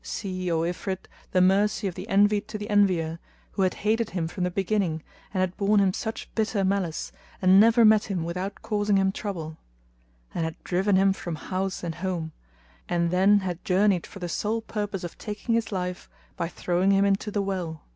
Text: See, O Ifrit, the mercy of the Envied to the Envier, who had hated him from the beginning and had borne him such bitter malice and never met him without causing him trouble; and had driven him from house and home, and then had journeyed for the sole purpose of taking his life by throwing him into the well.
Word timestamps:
See, 0.03 0.49
O 0.49 0.61
Ifrit, 0.63 1.05
the 1.29 1.41
mercy 1.41 1.85
of 1.85 1.93
the 1.93 2.09
Envied 2.09 2.47
to 2.47 2.57
the 2.57 2.65
Envier, 2.71 3.19
who 3.51 3.61
had 3.61 3.75
hated 3.85 4.09
him 4.09 4.27
from 4.27 4.43
the 4.43 4.49
beginning 4.49 5.03
and 5.31 5.41
had 5.41 5.55
borne 5.57 5.79
him 5.79 5.93
such 5.93 6.33
bitter 6.33 6.63
malice 6.63 7.11
and 7.39 7.59
never 7.59 7.85
met 7.85 8.05
him 8.05 8.23
without 8.23 8.63
causing 8.63 8.97
him 8.97 9.11
trouble; 9.11 9.57
and 10.33 10.43
had 10.43 10.55
driven 10.63 10.95
him 10.95 11.13
from 11.13 11.35
house 11.35 11.83
and 11.83 11.93
home, 12.01 12.31
and 12.89 13.11
then 13.11 13.41
had 13.41 13.63
journeyed 13.63 14.07
for 14.07 14.17
the 14.17 14.27
sole 14.27 14.61
purpose 14.63 15.03
of 15.03 15.19
taking 15.19 15.53
his 15.53 15.71
life 15.71 16.09
by 16.35 16.47
throwing 16.47 16.89
him 16.89 17.05
into 17.05 17.29
the 17.29 17.43
well. 17.43 17.83